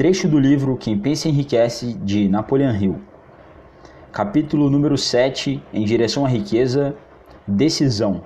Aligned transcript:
Trecho 0.00 0.26
do 0.26 0.38
livro 0.38 0.78
Quem 0.78 0.98
Pensa 0.98 1.28
Enriquece, 1.28 1.92
de 1.92 2.26
Napoleon 2.26 2.74
Hill. 2.74 3.00
Capítulo 4.10 4.70
número 4.70 4.96
7, 4.96 5.62
Em 5.74 5.84
Direção 5.84 6.24
à 6.24 6.28
Riqueza, 6.30 6.96
Decisão. 7.46 8.22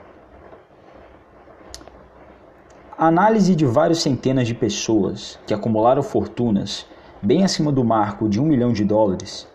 A 2.96 3.08
análise 3.08 3.56
de 3.56 3.66
várias 3.66 3.98
centenas 3.98 4.46
de 4.46 4.54
pessoas 4.54 5.36
que 5.48 5.52
acumularam 5.52 6.00
fortunas 6.00 6.86
bem 7.20 7.42
acima 7.42 7.72
do 7.72 7.82
marco 7.82 8.28
de 8.28 8.40
um 8.40 8.44
milhão 8.44 8.72
de 8.72 8.84
dólares 8.84 9.48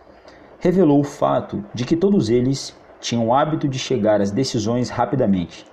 revelou 0.58 1.00
o 1.00 1.04
fato 1.04 1.64
de 1.72 1.86
que 1.86 1.96
todos 1.96 2.28
eles 2.28 2.76
tinham 3.00 3.28
o 3.28 3.34
hábito 3.34 3.66
de 3.66 3.78
chegar 3.78 4.20
às 4.20 4.30
decisões 4.30 4.90
rapidamente, 4.90 5.64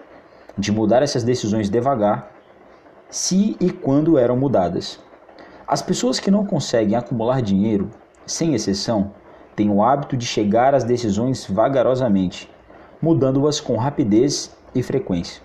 de 0.57 0.71
mudar 0.71 1.03
essas 1.03 1.25
decisões 1.25 1.69
devagar, 1.69 2.31
se 3.09 3.57
e 3.59 3.69
quando 3.69 4.17
eram 4.17 4.37
mudadas. 4.37 5.05
As 5.67 5.81
pessoas 5.81 6.17
que 6.17 6.31
não 6.31 6.45
conseguem 6.45 6.95
acumular 6.95 7.41
dinheiro, 7.41 7.89
sem 8.25 8.53
exceção, 8.53 9.11
têm 9.53 9.69
o 9.69 9.83
hábito 9.83 10.15
de 10.15 10.25
chegar 10.25 10.73
às 10.73 10.85
decisões 10.85 11.45
vagarosamente, 11.45 12.49
mudando-as 13.01 13.59
com 13.59 13.75
rapidez 13.75 14.55
e 14.73 14.81
frequência. 14.81 15.41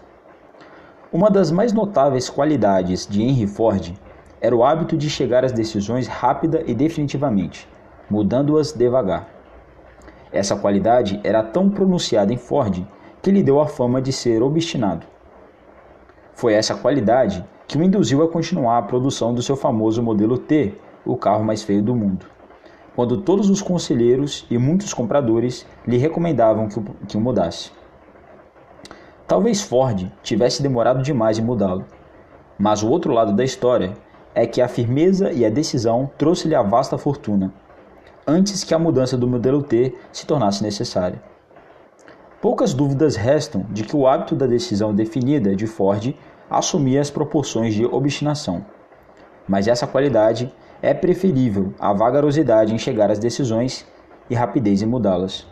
Uma 1.13 1.29
das 1.29 1.51
mais 1.51 1.73
notáveis 1.73 2.31
qualidades 2.31 3.05
de 3.05 3.21
Henry 3.21 3.49
Ford 3.49 3.93
era 4.41 4.55
o 4.55 4.63
hábito 4.63 4.97
de 4.97 5.11
chegar 5.11 5.45
às 5.45 5.51
decisões 5.51 6.07
rápida 6.07 6.63
e 6.69 6.73
definitivamente, 6.73 7.69
mudando-as 8.09 8.71
devagar. 8.71 9.29
Essa 10.31 10.55
qualidade 10.55 11.21
era 11.25 11.43
tão 11.43 11.69
pronunciada 11.69 12.33
em 12.33 12.39
Ford 12.39 12.87
que 13.21 13.33
lhe 13.33 13.43
deu 13.43 13.61
a 13.61 13.67
fama 13.67 14.01
de 14.01 14.13
ser 14.13 14.41
obstinado. 14.41 15.05
Foi 16.33 16.55
essa 16.55 16.77
qualidade 16.77 17.45
que 17.73 17.79
o 17.79 17.83
induziu 17.83 18.23
a 18.23 18.29
continuar 18.29 18.77
a 18.77 18.83
produção 18.83 19.33
do 19.33 19.41
seu 19.41 19.57
famoso 19.57 20.03
modelo 20.03 20.37
T, 20.37 20.75
o 21.07 21.17
carro 21.17 21.43
mais 21.43 21.63
feio 21.63 21.83
do 21.83 21.95
mundo. 21.95 22.27
Quando 22.95 23.23
todos 23.23 23.49
os 23.49 23.63
conselheiros 23.63 24.47
e 24.51 24.59
muitos 24.59 24.93
compradores 24.93 25.67
lhe 25.87 25.97
recomendavam 25.97 26.69
que 26.69 26.79
o, 26.79 26.83
que 27.09 27.17
o 27.17 27.21
mudasse. 27.21 27.71
Talvez 29.27 29.63
Ford 29.63 30.07
tivesse 30.23 30.63
demorado 30.63 31.03
demais 31.03 31.39
em 31.39 31.43
mudá-lo, 31.43 31.87
mas 32.59 32.83
o 32.83 32.91
outro 32.91 33.11
lado 33.11 33.33
da 33.33 33.43
história 33.43 33.95
é 34.35 34.47
que 34.47 34.61
a 34.61 34.69
firmeza 34.69 35.33
e 35.33 35.43
a 35.43 35.49
decisão 35.49 36.11
trouxe-lhe 36.19 36.55
a 36.55 36.61
vasta 36.61 36.99
fortuna, 36.99 37.55
antes 38.27 38.65
que 38.65 38.75
a 38.75 38.79
mudança 38.79 39.17
do 39.17 39.27
modelo 39.27 39.63
T 39.63 39.97
se 40.13 40.27
tornasse 40.27 40.63
necessária. 40.63 41.23
Poucas 42.39 42.75
dúvidas 42.75 43.17
restam 43.17 43.65
de 43.71 43.83
que 43.83 43.97
o 43.97 44.07
hábito 44.07 44.35
da 44.35 44.47
decisão 44.47 44.95
definida 44.95 45.57
de 45.57 45.67
Ford 45.67 46.15
assumia 46.59 47.01
as 47.01 47.11
proporções 47.11 47.75
de 47.75 47.85
obstinação. 47.85 48.65
Mas 49.49 49.67
essa 49.67 49.87
qualidade 49.87 50.53
é 50.81 50.93
preferível 50.93 51.73
à 51.79 51.93
vagarosidade 51.93 52.75
em 52.75 52.79
chegar 52.79 53.11
às 53.11 53.19
decisões 53.19 53.87
e 54.29 54.35
rapidez 54.35 54.83
em 54.83 54.87
mudá-las. 54.87 55.47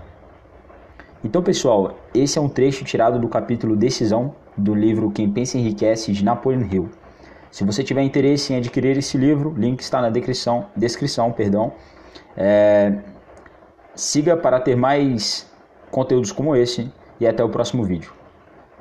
Então, 1.23 1.43
pessoal, 1.43 1.99
esse 2.15 2.39
é 2.39 2.41
um 2.41 2.49
trecho 2.49 2.85
tirado 2.85 3.19
do 3.19 3.29
capítulo 3.29 3.77
Decisão 3.77 4.35
do 4.57 4.75
livro 4.75 5.11
Quem 5.11 5.31
Pensa 5.31 5.59
Enriquece 5.59 6.13
de 6.13 6.25
Napoleon 6.25 6.67
Hill. 6.71 6.89
Se 7.51 7.65
você 7.65 7.83
tiver 7.83 8.03
interesse 8.03 8.53
em 8.53 8.57
adquirir 8.57 8.97
esse 8.97 9.19
livro, 9.19 9.53
link 9.57 9.81
está 9.81 10.01
na 10.01 10.09
descrição, 10.09 10.67
descrição 10.77 11.33
perdão. 11.33 11.73
É, 12.37 12.99
siga 13.95 14.37
para 14.37 14.61
ter 14.61 14.77
mais 14.77 15.51
conteúdos 15.91 16.33
como 16.33 16.55
esse 16.55 16.91
e 17.19 17.27
até 17.27 17.43
o 17.43 17.49
próximo 17.49 17.85
vídeo. 17.85 18.20